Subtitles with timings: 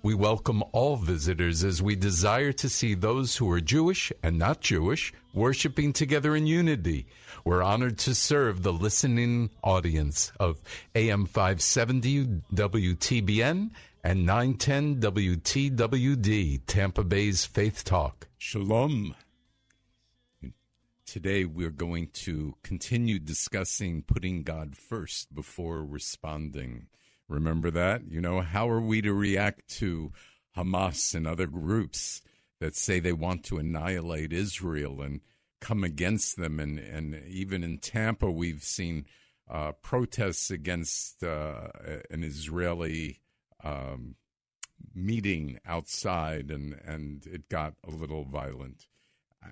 [0.00, 4.60] We welcome all visitors as we desire to see those who are Jewish and not
[4.60, 7.06] Jewish worshiping together in unity.
[7.44, 10.62] We're honored to serve the listening audience of
[10.94, 13.70] AM 570 WTBN
[14.04, 18.28] and 910 WTWD, Tampa Bay's Faith Talk.
[18.38, 19.16] Shalom.
[21.04, 26.86] Today we're going to continue discussing putting God first before responding.
[27.28, 28.08] Remember that?
[28.08, 30.12] You know, how are we to react to
[30.56, 32.22] Hamas and other groups
[32.58, 35.20] that say they want to annihilate Israel and
[35.60, 36.58] come against them?
[36.58, 39.04] And, and even in Tampa, we've seen
[39.48, 41.68] uh, protests against uh,
[42.10, 43.20] an Israeli
[43.62, 44.16] um,
[44.94, 48.86] meeting outside, and, and it got a little violent.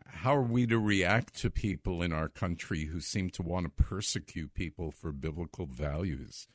[0.06, 3.84] How are we to react to people in our country who seem to want to
[3.84, 6.48] persecute people for biblical values?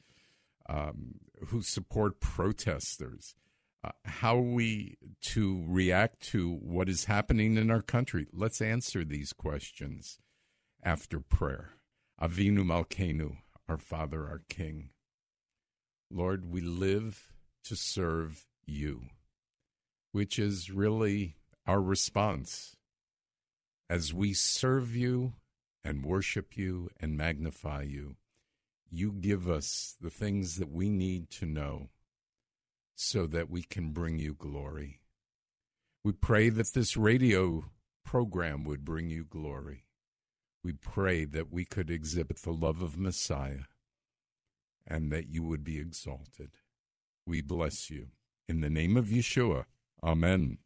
[0.69, 1.15] Um,
[1.47, 3.35] who support protesters.
[3.83, 8.27] Uh, how are we to react to what is happening in our country?
[8.31, 10.19] Let's answer these questions
[10.83, 11.71] after prayer.
[12.21, 14.89] Avinu Malkeinu, our Father, our King.
[16.11, 17.31] Lord, we live
[17.63, 19.05] to serve you,
[20.11, 22.75] which is really our response.
[23.89, 25.33] As we serve you
[25.83, 28.15] and worship you and magnify you,
[28.91, 31.89] you give us the things that we need to know
[32.95, 34.99] so that we can bring you glory.
[36.03, 37.65] We pray that this radio
[38.03, 39.85] program would bring you glory.
[40.63, 43.65] We pray that we could exhibit the love of Messiah
[44.85, 46.51] and that you would be exalted.
[47.25, 48.07] We bless you.
[48.49, 49.65] In the name of Yeshua,
[50.03, 50.57] Amen.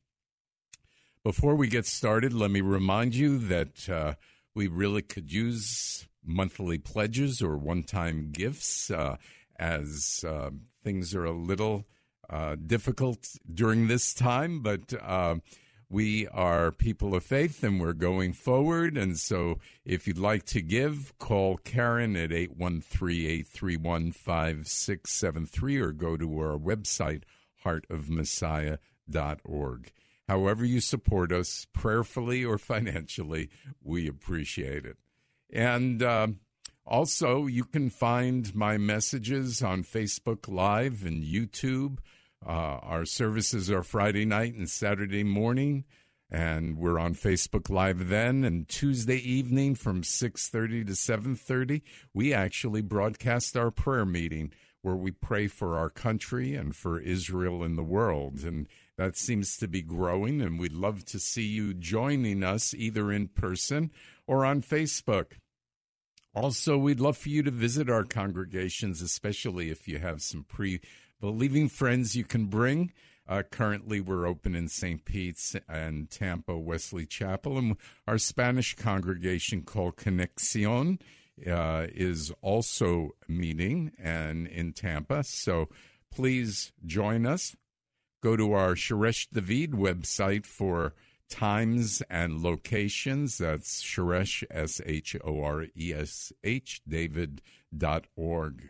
[1.24, 4.14] Before we get started, let me remind you that uh,
[4.56, 9.18] we really could use monthly pledges or one time gifts uh,
[9.58, 10.50] as uh,
[10.84, 11.86] things are a little
[12.30, 15.36] uh, difficult during this time, but uh,
[15.90, 18.98] we are people of faith and we're going forward.
[18.98, 26.18] And so if you'd like to give, call Karen at 813 831 5673 or go
[26.18, 27.22] to our website,
[27.64, 29.92] heartofmessiah.org.
[30.28, 33.50] However, you support us, prayerfully or financially,
[33.84, 34.98] we appreciate it.
[35.54, 36.28] And uh,
[36.86, 42.00] also, you can find my messages on Facebook Live and YouTube.
[42.46, 45.84] Uh, our services are Friday night and Saturday morning,
[46.30, 48.44] and we're on Facebook Live then.
[48.44, 51.84] And Tuesday evening from six thirty to seven thirty,
[52.14, 54.52] we actually broadcast our prayer meeting
[54.86, 58.44] where we pray for our country and for Israel and the world.
[58.44, 63.12] And that seems to be growing, and we'd love to see you joining us either
[63.12, 63.90] in person
[64.28, 65.40] or on Facebook.
[66.36, 70.80] Also, we'd love for you to visit our congregations, especially if you have some pre
[71.20, 72.94] believing friends you can bring.
[73.28, 75.04] Uh, currently, we're open in St.
[75.04, 77.76] Pete's and Tampa Wesley Chapel, and
[78.08, 81.00] our Spanish congregation called Conexion
[81.46, 85.24] uh, is also meeting and in Tampa.
[85.24, 85.70] So
[86.12, 87.56] please join us.
[88.22, 90.94] Go to our Shoresh David website for
[91.30, 93.38] times and locations.
[93.38, 98.70] That's Shoresh, S H O R E S H, David.org.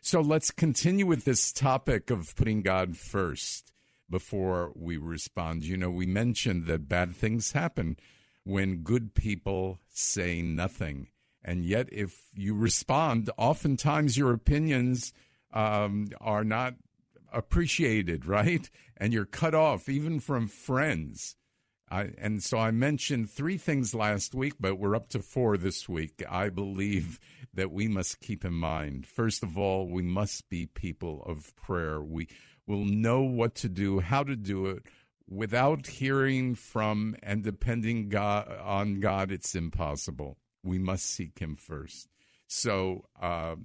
[0.00, 3.72] So let's continue with this topic of putting God first
[4.10, 5.64] before we respond.
[5.64, 7.96] You know, we mentioned that bad things happen
[8.44, 11.08] when good people say nothing.
[11.44, 15.12] And yet, if you respond, oftentimes your opinions
[15.52, 16.74] um, are not
[17.32, 18.70] appreciated, right?
[18.96, 21.36] And you're cut off even from friends.
[21.90, 25.88] I, and so I mentioned three things last week, but we're up to four this
[25.88, 26.22] week.
[26.28, 27.20] I believe
[27.52, 29.06] that we must keep in mind.
[29.06, 32.00] First of all, we must be people of prayer.
[32.00, 32.28] We
[32.66, 34.84] will know what to do, how to do it.
[35.28, 40.38] Without hearing from and depending God, on God, it's impossible.
[40.62, 42.08] We must seek Him first.
[42.46, 43.56] So uh,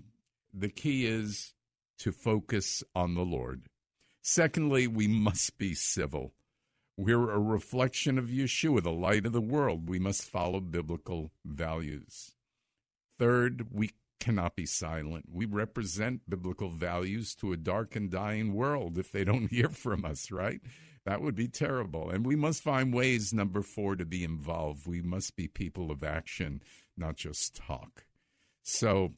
[0.53, 1.53] the key is
[1.99, 3.63] to focus on the Lord.
[4.21, 6.33] Secondly, we must be civil.
[6.97, 9.87] We're a reflection of Yeshua, the light of the world.
[9.87, 12.33] We must follow biblical values.
[13.19, 15.25] Third, we cannot be silent.
[15.31, 20.05] We represent biblical values to a dark and dying world if they don't hear from
[20.05, 20.61] us, right?
[21.05, 22.09] That would be terrible.
[22.09, 24.87] And we must find ways, number four, to be involved.
[24.87, 26.61] We must be people of action,
[26.97, 28.05] not just talk.
[28.63, 29.13] So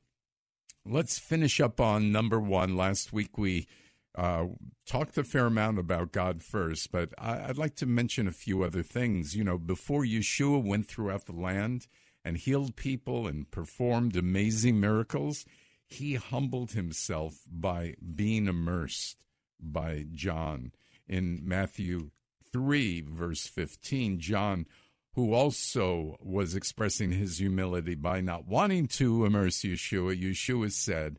[0.86, 2.76] let's finish up on number one.
[2.76, 3.68] Last week we
[4.16, 4.46] uh,
[4.86, 8.64] talked a fair amount about God first, but I, would like to mention a few
[8.64, 9.36] other things.
[9.36, 11.88] You know, before Yeshua went throughout the land
[12.26, 15.46] and healed people and performed amazing miracles,
[15.86, 19.24] he humbled himself by being immersed
[19.60, 20.72] by John.
[21.08, 22.12] In Matthew
[22.52, 24.66] 3, verse 15, John,
[25.14, 31.18] who also was expressing his humility by not wanting to immerse Yeshua, Yeshua said,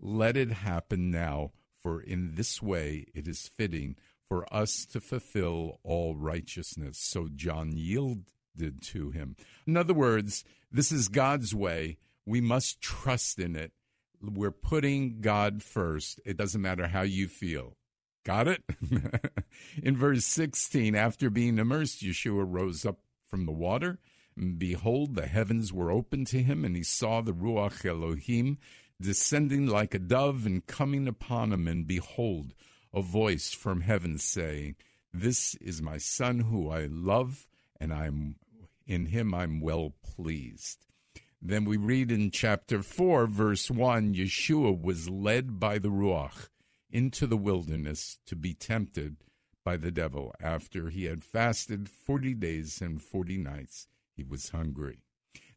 [0.00, 1.52] Let it happen now
[1.82, 3.96] for in this way it is fitting
[4.28, 6.98] for us to fulfill all righteousness.
[6.98, 9.36] So John yielded to him.
[9.66, 11.98] In other words, this is God's way.
[12.24, 13.72] We must trust in it.
[14.22, 16.20] We're putting God first.
[16.24, 17.76] It doesn't matter how you feel.
[18.24, 18.62] Got it?
[19.82, 23.00] in verse 16, after being immersed, Yeshua rose up
[23.32, 23.98] from the water.
[24.36, 28.58] And behold, the heavens were opened to him, and he saw the Ruach Elohim
[29.00, 32.52] descending like a dove and coming upon him, and behold,
[32.92, 34.76] a voice from heaven saying,
[35.14, 37.48] This is my son who I love,
[37.80, 38.36] and I'm
[38.86, 40.84] in him I'm well pleased.
[41.40, 46.48] Then we read in chapter 4, verse 1 Yeshua was led by the Ruach
[46.90, 49.16] into the wilderness to be tempted
[49.64, 50.34] by the devil.
[50.40, 55.00] After he had fasted 40 days and 40 nights, he was hungry.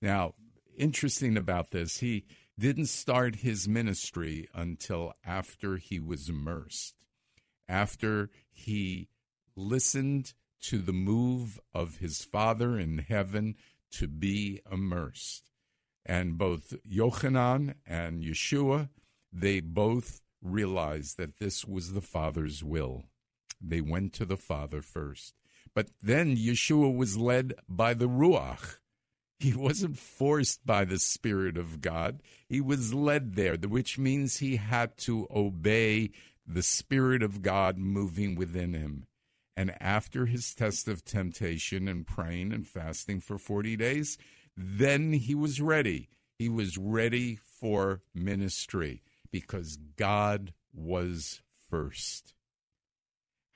[0.01, 0.35] Now,
[0.77, 2.25] interesting about this, he
[2.57, 6.95] didn't start his ministry until after he was immersed,
[7.67, 9.09] after he
[9.55, 13.55] listened to the move of his Father in heaven
[13.91, 15.51] to be immersed.
[16.05, 18.89] And both Yochanan and Yeshua,
[19.33, 23.05] they both realized that this was the Father's will.
[23.61, 25.33] They went to the Father first.
[25.73, 28.77] But then Yeshua was led by the Ruach,
[29.39, 32.21] he wasn't forced by the Spirit of God.
[32.47, 36.11] He was led there, which means he had to obey
[36.47, 39.05] the Spirit of God moving within him.
[39.57, 44.17] And after his test of temptation and praying and fasting for 40 days,
[44.55, 46.09] then he was ready.
[46.37, 49.01] He was ready for ministry
[49.31, 52.34] because God was first.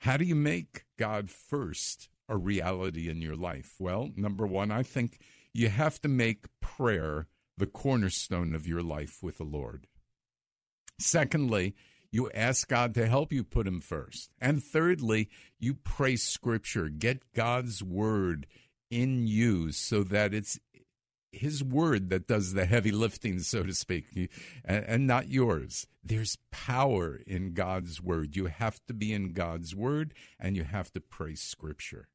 [0.00, 3.74] How do you make God first a reality in your life?
[3.78, 5.18] Well, number one, I think
[5.52, 7.26] you have to make prayer
[7.58, 9.86] the cornerstone of your life with the Lord.
[10.98, 11.74] Secondly,
[12.10, 14.30] you ask God to help you put Him first.
[14.40, 16.88] And thirdly, you pray Scripture.
[16.88, 18.46] Get God's Word
[18.90, 20.58] in you so that it's
[21.32, 24.30] His Word that does the heavy lifting, so to speak,
[24.64, 25.86] and not yours.
[26.02, 28.36] There's power in God's Word.
[28.36, 32.08] You have to be in God's Word and you have to pray Scripture.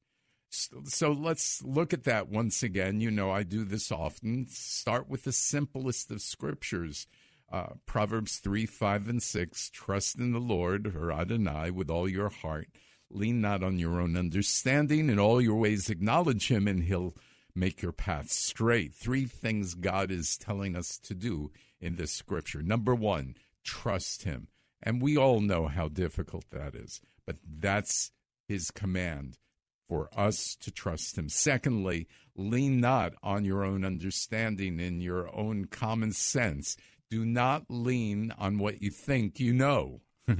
[0.85, 3.01] So let's look at that once again.
[3.01, 4.47] You know, I do this often.
[4.47, 7.07] Start with the simplest of scriptures.
[7.51, 9.69] Uh, Proverbs 3, 5, and 6.
[9.71, 12.69] Trust in the Lord, or Adonai, with all your heart.
[13.09, 15.09] Lean not on your own understanding.
[15.09, 17.15] In all your ways, acknowledge him, and he'll
[17.55, 18.93] make your path straight.
[18.93, 22.61] Three things God is telling us to do in this scripture.
[22.61, 24.47] Number one, trust him.
[24.83, 28.11] And we all know how difficult that is, but that's
[28.47, 29.39] his command
[29.87, 31.29] for us to trust him.
[31.29, 36.75] Secondly, lean not on your own understanding and your own common sense.
[37.09, 40.01] Do not lean on what you think you know.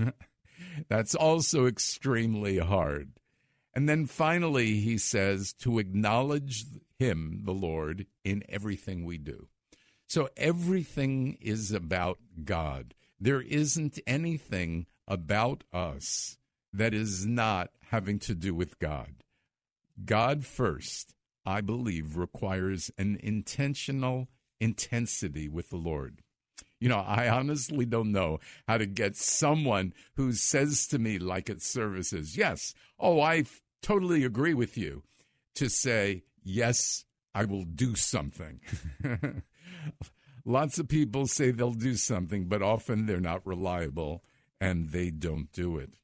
[0.90, 3.12] That's also extremely hard.
[3.74, 6.66] And then finally, he says to acknowledge
[6.98, 9.48] him, the Lord, in everything we do.
[10.08, 12.94] So everything is about God.
[13.20, 16.38] There isn't anything about us
[16.74, 19.24] that is not having to do with God.
[20.04, 24.28] God first, I believe, requires an intentional
[24.60, 26.22] intensity with the Lord.
[26.80, 31.50] You know, I honestly don't know how to get someone who says to me, like
[31.50, 33.46] at services, yes, oh, I
[33.82, 35.04] totally agree with you,
[35.56, 38.62] to say, yes, I will do something.
[40.46, 44.24] Lots of people say they'll do something, but often they're not reliable
[44.62, 45.96] and they don't do it.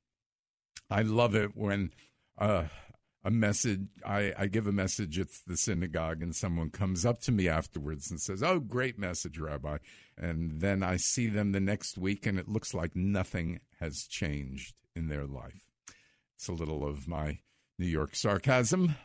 [0.89, 1.91] I love it when
[2.37, 2.65] uh,
[3.23, 7.31] a message, I, I give a message at the synagogue, and someone comes up to
[7.31, 9.77] me afterwards and says, Oh, great message, Rabbi.
[10.17, 14.75] And then I see them the next week, and it looks like nothing has changed
[14.95, 15.61] in their life.
[16.35, 17.39] It's a little of my
[17.77, 18.95] New York sarcasm.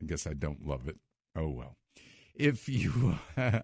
[0.00, 0.98] I guess I don't love it.
[1.36, 1.76] Oh, well.
[2.34, 3.18] If you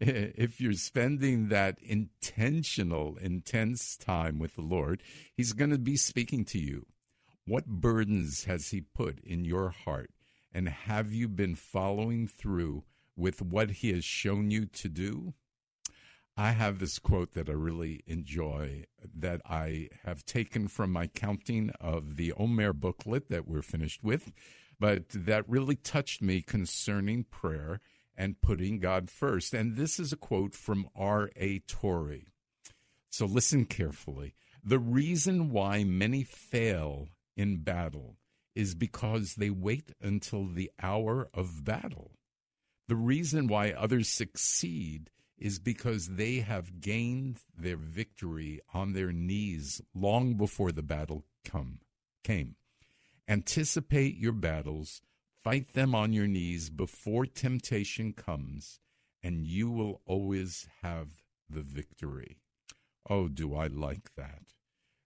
[0.00, 5.02] if you're spending that intentional intense time with the lord
[5.36, 6.86] he's going to be speaking to you.
[7.46, 10.10] What burdens has he put in your heart?
[10.50, 12.84] And have you been following through
[13.14, 15.34] with what he has shown you to do?
[16.38, 18.84] I have this quote that i really enjoy
[19.14, 24.32] that i have taken from my counting of the omer booklet that we're finished with
[24.78, 27.80] but that really touched me concerning prayer
[28.16, 29.52] and putting God first.
[29.54, 31.60] And this is a quote from R.A.
[31.60, 32.28] Torrey.
[33.10, 34.34] So listen carefully.
[34.62, 38.16] The reason why many fail in battle
[38.54, 42.12] is because they wait until the hour of battle.
[42.88, 49.82] The reason why others succeed is because they have gained their victory on their knees
[49.94, 51.80] long before the battle come
[52.24, 52.56] came.
[53.28, 55.02] Anticipate your battles
[55.46, 58.80] Fight them on your knees before temptation comes,
[59.22, 62.40] and you will always have the victory.
[63.08, 64.42] Oh, do I like that?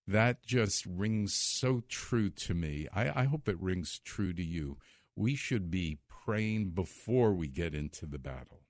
[0.06, 2.88] That just rings so true to me.
[2.90, 4.78] I, I hope it rings true to you.
[5.14, 8.62] We should be praying before we get into the battle.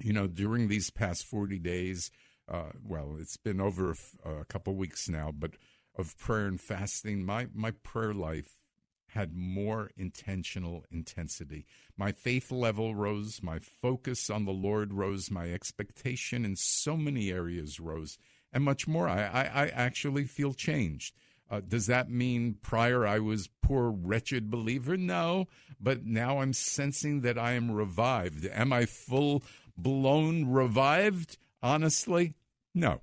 [0.00, 2.10] You know, during these past 40 days,
[2.48, 5.52] uh, well, it's been over a, a couple weeks now, but
[5.96, 8.60] of prayer and fasting, my, my prayer life
[9.08, 11.66] had more intentional intensity.
[11.96, 17.30] My faith level rose, my focus on the Lord rose, my expectation in so many
[17.30, 18.18] areas rose,
[18.52, 19.08] and much more.
[19.08, 21.14] I, I, I actually feel changed.
[21.50, 24.96] Uh, does that mean prior I was poor, wretched believer?
[24.96, 25.48] No,
[25.80, 28.46] but now I'm sensing that I am revived.
[28.46, 29.42] Am I full
[29.76, 31.38] blown revived?
[31.60, 32.34] Honestly,
[32.72, 33.00] no.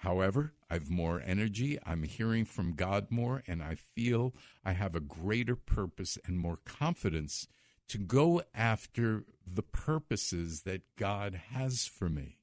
[0.00, 4.32] However, I've more energy, I'm hearing from God more, and I feel
[4.64, 7.46] I have a greater purpose and more confidence
[7.88, 12.38] to go after the purposes that God has for me.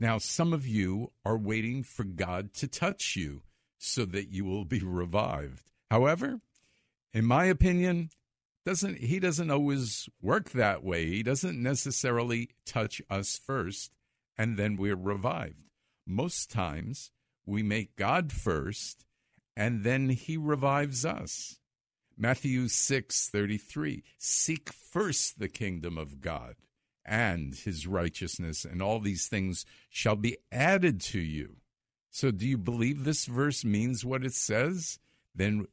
[0.00, 3.42] Now, some of you are waiting for God to touch you
[3.78, 5.70] so that you will be revived.
[5.88, 6.40] However,
[7.12, 8.10] in my opinion,
[8.66, 11.06] doesn't he doesn't always work that way.
[11.06, 13.92] He doesn't necessarily touch us first
[14.36, 15.67] and then we're revived
[16.08, 17.10] most times
[17.46, 19.04] we make God first
[19.56, 21.58] and then he revives us.
[22.16, 26.56] Matthew 6:33 Seek first the kingdom of God
[27.04, 31.58] and his righteousness and all these things shall be added to you.
[32.10, 34.98] So do you believe this verse means what it says?
[35.34, 35.66] Then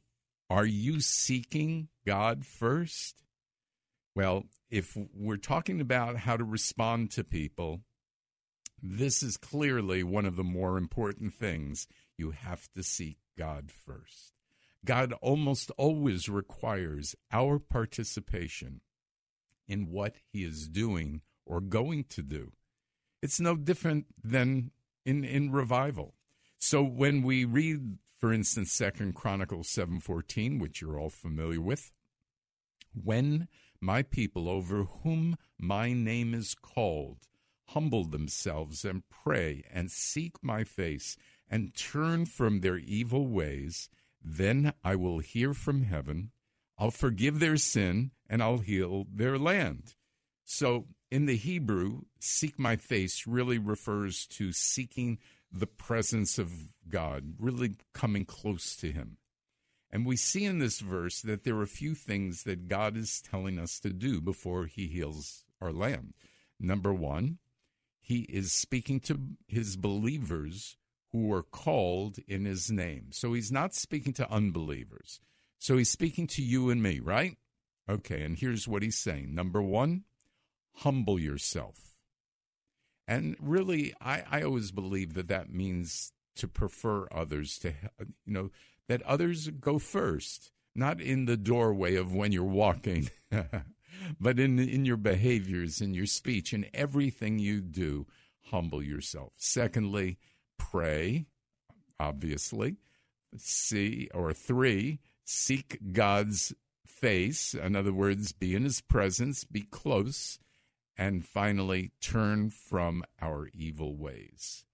[0.48, 3.22] are you seeking God first?
[4.14, 7.82] Well, if we're talking about how to respond to people,
[8.82, 11.86] this is clearly one of the more important things.
[12.16, 14.32] You have to seek God first.
[14.84, 18.80] God almost always requires our participation
[19.66, 22.52] in what he is doing or going to do.
[23.22, 24.70] It's no different than
[25.04, 26.14] in, in revival.
[26.58, 31.92] So when we read, for instance, Second Chronicles 7:14, which you're all familiar with,
[32.94, 33.48] when
[33.80, 37.26] my people over whom my name is called
[37.68, 41.16] humble themselves and pray and seek my face
[41.50, 43.88] and turn from their evil ways,
[44.22, 46.30] then I will hear from heaven,
[46.78, 49.94] I'll forgive their sin, and I'll heal their land.
[50.44, 55.18] So in the Hebrew, seek my face really refers to seeking
[55.52, 56.52] the presence of
[56.88, 59.18] God, really coming close to Him.
[59.90, 63.22] And we see in this verse that there are a few things that God is
[63.22, 66.14] telling us to do before He heals our land.
[66.58, 67.38] Number one,
[68.06, 70.76] he is speaking to his believers
[71.10, 73.06] who are called in his name.
[73.10, 75.20] So he's not speaking to unbelievers.
[75.58, 77.36] So he's speaking to you and me, right?
[77.90, 79.34] Okay, and here's what he's saying.
[79.34, 80.04] Number one,
[80.76, 81.96] humble yourself.
[83.08, 87.72] And really, I, I always believe that that means to prefer others, to,
[88.24, 88.50] you know,
[88.86, 93.10] that others go first, not in the doorway of when you're walking.
[94.20, 98.06] but in in your behaviors, in your speech, in everything you do,
[98.50, 99.32] humble yourself.
[99.36, 100.18] Secondly,
[100.58, 101.26] pray,
[101.98, 102.76] obviously.
[103.36, 106.54] See, or three, seek God's
[106.86, 107.54] face.
[107.54, 110.38] In other words, be in his presence, be close.
[110.96, 114.64] And finally, turn from our evil ways.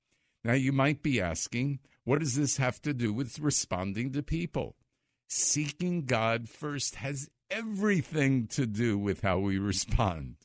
[0.44, 4.76] Now, you might be asking, what does this have to do with responding to people?
[5.28, 10.36] Seeking God first has everything to do with how we respond.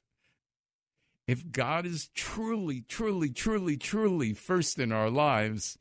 [1.28, 5.78] If God is truly, truly, truly, truly first in our lives,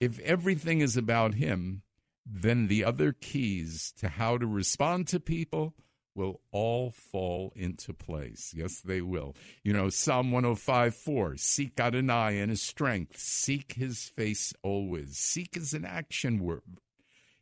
[0.00, 1.82] if everything is about Him,
[2.26, 5.74] then the other keys to how to respond to people
[6.14, 8.52] will all fall into place.
[8.54, 9.34] Yes, they will.
[9.62, 15.16] You know, Psalm 105 4 Seek Adonai in his strength, seek his face always.
[15.16, 16.62] Seek is an action word.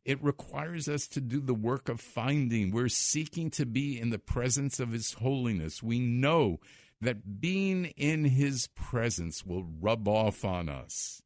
[0.04, 2.70] It requires us to do the work of finding.
[2.70, 5.82] We're seeking to be in the presence of his holiness.
[5.82, 6.58] We know
[7.00, 11.22] that being in his presence will rub off on us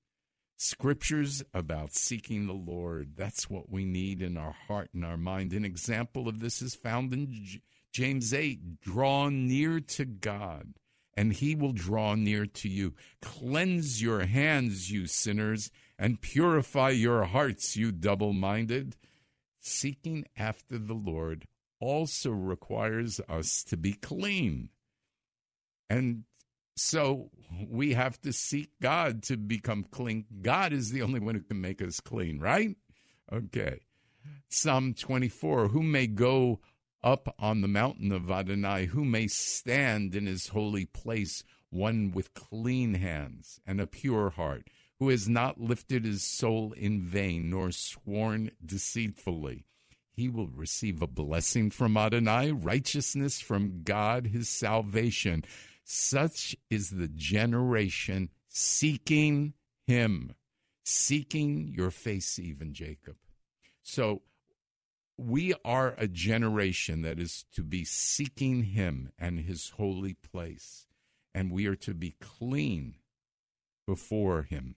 [0.57, 3.13] scriptures about seeking the Lord.
[3.17, 5.53] That's what we need in our heart and our mind.
[5.53, 7.61] An example of this is found in
[7.93, 10.75] James 8 draw near to God,
[11.15, 12.95] and he will draw near to you.
[13.23, 18.97] Cleanse your hands, you sinners, and purify your hearts, you double minded.
[19.61, 21.47] Seeking after the Lord
[21.81, 24.71] also requires us to be clean.
[25.89, 26.25] And
[26.77, 27.31] so
[27.69, 30.27] we have to seek God to become clean.
[30.43, 32.77] God is the only one who can make us clean, right?
[33.33, 33.81] Okay.
[34.49, 36.61] Psalm 24 Who may go
[37.03, 38.87] up on the mountain of Adonai?
[38.87, 41.43] Who may stand in his holy place?
[41.71, 47.03] One with clean hands and a pure heart, who has not lifted his soul in
[47.03, 49.65] vain, nor sworn deceitfully.
[50.13, 55.45] He will receive a blessing from Adonai, righteousness from God, his salvation.
[55.85, 59.53] Such is the generation seeking
[59.87, 60.35] him,
[60.85, 63.17] seeking your face, even Jacob.
[63.83, 64.23] So
[65.19, 70.87] we are a generation that is to be seeking him and his holy place,
[71.35, 72.97] and we are to be clean
[73.87, 74.77] before him.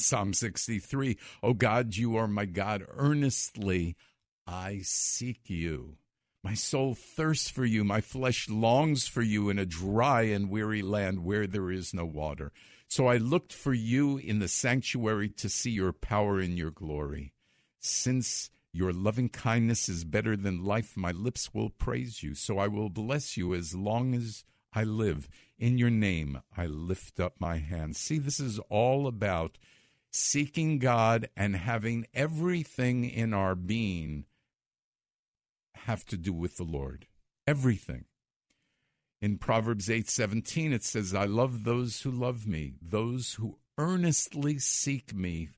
[0.00, 1.12] Psalm sixty-three.
[1.14, 2.84] 63 O God, you are my God.
[2.96, 3.96] Earnestly
[4.46, 5.96] I seek you.
[6.42, 7.84] My soul thirsts for you.
[7.84, 12.06] My flesh longs for you in a dry and weary land where there is no
[12.06, 12.50] water.
[12.88, 17.34] So I looked for you in the sanctuary to see your power and your glory.
[17.78, 22.34] Since your loving kindness is better than life, my lips will praise you.
[22.34, 25.28] So I will bless you as long as I live.
[25.58, 27.98] In your name, I lift up my hands.
[27.98, 29.58] See, this is all about
[30.12, 34.26] seeking God and having everything in our being
[35.74, 37.06] have to do with the Lord.
[37.46, 38.04] Everything.
[39.20, 45.14] In Proverbs 8:17 it says, "I love those who love me, those who earnestly seek
[45.14, 45.50] me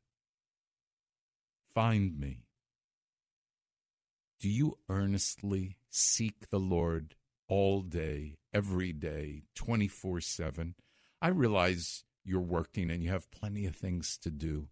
[1.74, 2.46] find me."
[4.38, 7.14] Do you earnestly seek the Lord
[7.46, 10.74] all day, every day, 24/7?
[11.20, 14.68] I realize you're working and you have plenty of things to do,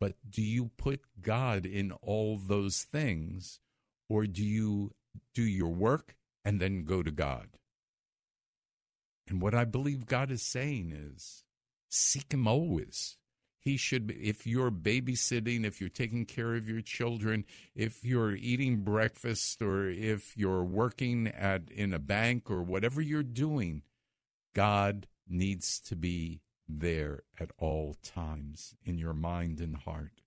[0.00, 3.60] but do you put God in all those things
[4.08, 4.92] or do you
[5.34, 7.58] do your work and then go to God?
[9.28, 11.44] And what I believe God is saying is
[11.88, 13.16] seek Him always.
[13.58, 18.82] He should, if you're babysitting, if you're taking care of your children, if you're eating
[18.82, 23.82] breakfast, or if you're working at in a bank or whatever you're doing,
[24.54, 30.20] God needs to be there at all times in your mind and heart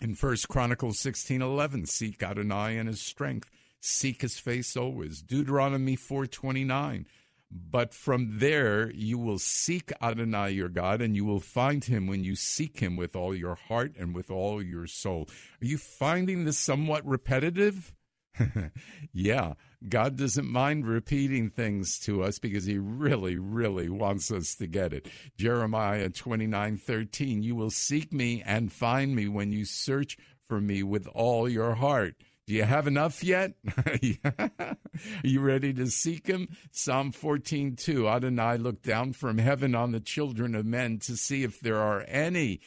[0.00, 5.22] in First Chronicles sixteen eleven, seek Adonai and his strength, seek his face always.
[5.22, 7.06] Deuteronomy four twenty nine.
[7.50, 12.24] But from there you will seek Adonai your God, and you will find him when
[12.24, 15.28] you seek him with all your heart and with all your soul.
[15.62, 17.94] Are you finding this somewhat repetitive?
[19.12, 19.54] yeah,
[19.88, 24.92] God doesn't mind repeating things to us because he really, really wants us to get
[24.92, 25.08] it.
[25.36, 30.16] Jeremiah 29 13, you will seek me and find me when you search
[30.46, 32.16] for me with all your heart.
[32.46, 33.54] Do you have enough yet?
[33.86, 34.76] Are
[35.22, 36.48] you ready to seek him?
[36.72, 41.42] Psalm 14 2, Adonai looked down from heaven on the children of men to see
[41.42, 42.60] if there are any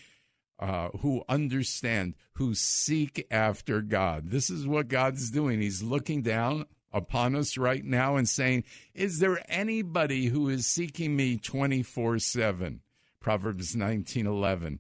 [0.59, 4.29] uh, who understand, who seek after God.
[4.29, 5.61] This is what God's doing.
[5.61, 11.15] He's looking down upon us right now and saying, Is there anybody who is seeking
[11.15, 12.81] me 24 7?
[13.19, 14.79] Proverbs 19 11.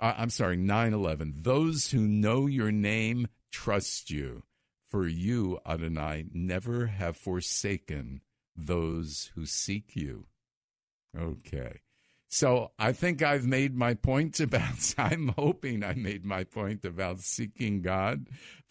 [0.00, 1.34] Uh, I'm sorry, 9 11.
[1.38, 4.44] Those who know your name trust you,
[4.86, 8.20] for you, Adonai, never have forsaken
[8.54, 10.26] those who seek you.
[11.18, 11.80] Okay.
[12.28, 17.20] So I think I've made my point about, I'm hoping I made my point about
[17.20, 18.28] seeking God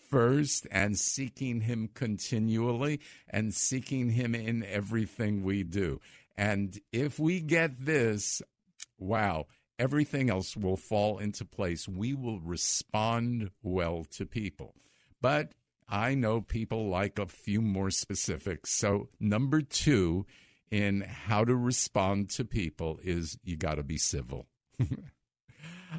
[0.10, 6.00] first and seeking Him continually and seeking Him in everything we do.
[6.38, 8.42] And if we get this,
[9.00, 9.48] wow,
[9.80, 11.88] everything else will fall into place.
[11.88, 14.76] We will respond well to people.
[15.20, 15.54] But
[15.90, 18.72] I know people like a few more specifics.
[18.74, 20.26] So, number two
[20.70, 24.48] in how to respond to people is you got to be civil.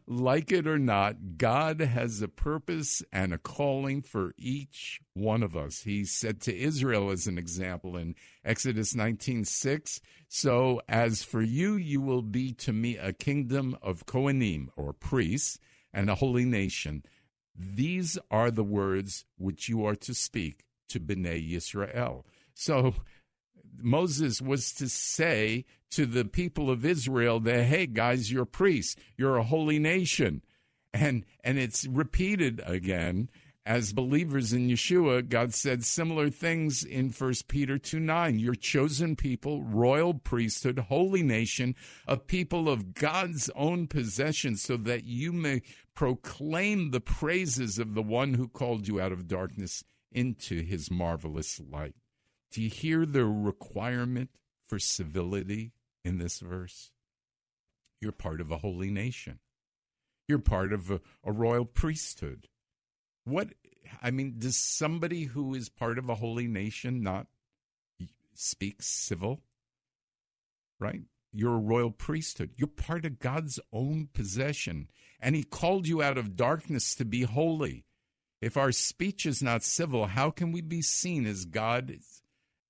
[0.06, 5.56] like it or not, God has a purpose and a calling for each one of
[5.56, 5.82] us.
[5.82, 12.00] He said to Israel as an example in Exodus 19:6, "So as for you, you
[12.00, 15.58] will be to me a kingdom of Kohanim or priests
[15.92, 17.04] and a holy nation.
[17.54, 22.94] These are the words which you are to speak to Bnei Israel." So
[23.80, 29.36] Moses was to say to the people of Israel that, hey, guys, you're priests, you're
[29.36, 30.42] a holy nation.
[30.92, 33.28] And, and it's repeated again
[33.68, 38.38] as believers in Yeshua, God said similar things in 1 Peter 2 9.
[38.38, 45.04] Your chosen people, royal priesthood, holy nation, a people of God's own possession, so that
[45.04, 45.60] you may
[45.94, 51.60] proclaim the praises of the one who called you out of darkness into his marvelous
[51.60, 51.94] light.
[52.50, 54.30] Do you hear the requirement
[54.66, 55.72] for civility
[56.04, 56.90] in this verse?
[58.00, 59.40] You're part of a holy nation.
[60.26, 62.48] You're part of a, a, royal priesthood.
[63.24, 63.48] What,
[64.02, 67.26] I mean, does somebody who is part of a holy nation not
[68.34, 69.40] speak civil?
[70.78, 71.02] Right?
[71.32, 72.52] You're a royal priesthood.
[72.56, 74.88] You're part of God's own possession.
[75.18, 77.84] And He called you out of darkness to be holy.
[78.40, 82.22] If our speech is not civil, how can we be seen as God's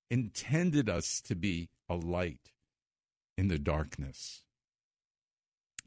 [0.09, 2.51] intended us to be a light
[3.37, 4.43] in the darkness.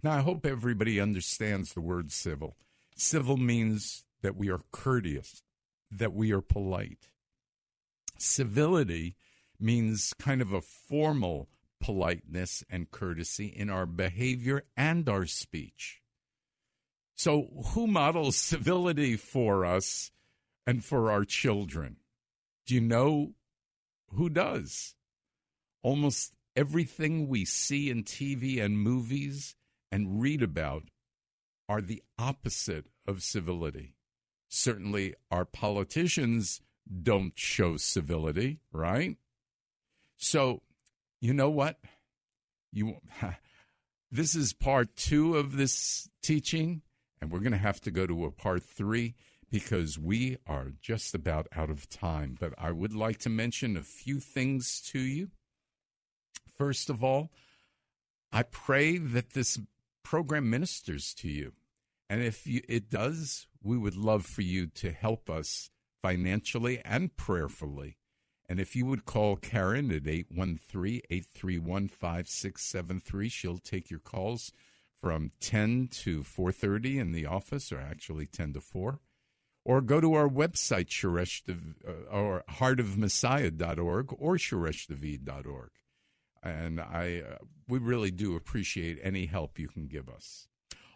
[0.03, 2.57] Now, I hope everybody understands the word civil.
[2.97, 5.43] Civil means that we are courteous,
[5.91, 7.09] that we are polite.
[8.19, 9.17] Civility
[9.61, 11.49] means kind of a formal
[11.81, 16.01] politeness and courtesy in our behavior and our speech.
[17.15, 20.11] So, who models civility for us
[20.67, 21.97] and for our children?
[22.67, 23.33] Do you know
[24.14, 24.94] who does?
[25.83, 29.55] Almost everything we see in TV and movies
[29.90, 30.85] and read about
[31.68, 33.96] are the opposite of civility.
[34.48, 36.61] Certainly, our politicians
[37.03, 39.16] don't show civility, right?
[40.16, 40.62] So,
[41.20, 41.79] you know what?
[42.72, 42.96] You
[44.11, 46.83] this is part 2 of this teaching
[47.20, 49.14] and we're going to have to go to a part 3
[49.53, 52.37] because we are just about out of time.
[52.41, 55.29] But I would like to mention a few things to you.
[56.57, 57.31] First of all,
[58.33, 59.61] I pray that this
[60.03, 61.53] program ministers to you.
[62.09, 67.15] And if you, it does, we would love for you to help us financially and
[67.17, 67.99] prayerfully.
[68.49, 74.51] And if you would call Karen at 813 831 5673, she'll take your calls
[74.99, 79.01] from 10 to 4.30 in the office, or actually 10 to 4
[79.64, 85.70] or go to our website, Shoresh, uh, or heartofmessiah.org or shoreshdavid.org.
[86.42, 87.37] And I, uh,
[87.68, 90.48] we really do appreciate any help you can give us.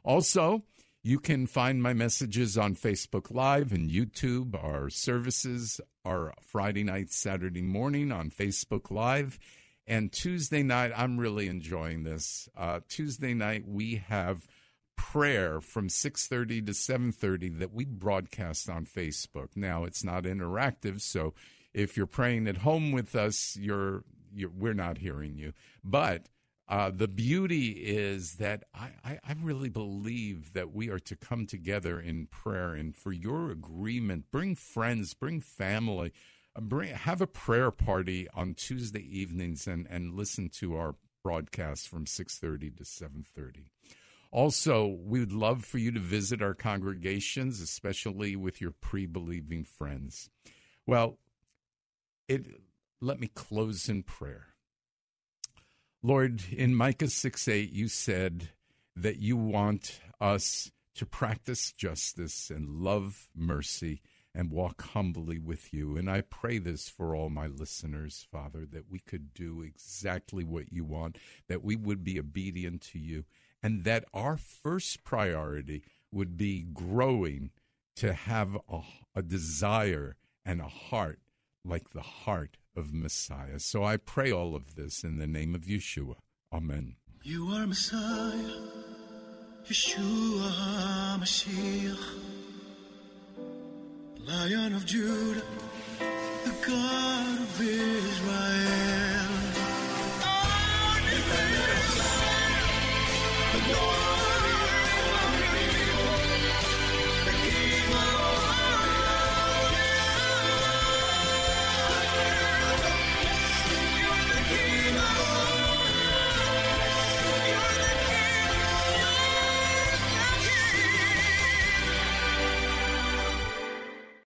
[0.05, 0.65] Also,
[1.03, 4.61] you can find my messages on Facebook Live and YouTube.
[4.61, 9.39] Our services are Friday night, Saturday morning on Facebook Live.
[9.87, 12.49] And Tuesday night, I'm really enjoying this.
[12.57, 14.49] Uh, Tuesday night, we have
[14.97, 19.57] prayer from 6:30 to 7:30 that we broadcast on Facebook.
[19.57, 21.35] Now it's not interactive, so
[21.73, 24.05] if you're praying at home with us, you're,
[24.35, 25.53] you're we're not hearing you.
[25.85, 26.29] But
[26.69, 31.47] uh, the beauty is that I, I, I, really believe that we are to come
[31.47, 36.13] together in prayer and for your agreement, bring friends, bring family,
[36.57, 41.89] uh, bring have a prayer party on Tuesday evenings and, and listen to our broadcast
[41.89, 43.67] from 6.30 to 7.30
[44.37, 49.65] also, we would love for you to visit our congregations, especially with your pre believing
[49.65, 50.29] friends.
[50.87, 51.17] Well,
[52.29, 52.45] it,
[53.01, 54.49] let me close in prayer.
[56.03, 58.51] Lord, in Micah 6 8, you said
[58.95, 64.03] that you want us to practice justice and love mercy
[64.35, 65.97] and walk humbly with you.
[65.97, 70.71] And I pray this for all my listeners, Father, that we could do exactly what
[70.71, 71.17] you want,
[71.49, 73.25] that we would be obedient to you
[73.63, 77.51] and that our first priority would be growing
[77.97, 78.81] to have a,
[79.15, 81.19] a desire and a heart
[81.65, 83.59] like the heart of Messiah.
[83.59, 86.17] So I pray all of this in the name of Yeshua.
[86.53, 86.97] Amen.
[87.23, 88.61] You are Messiah,
[89.69, 92.05] Yeshua HaMashiach,
[94.21, 95.43] Lion of Judah,
[95.99, 99.06] the God of Israel.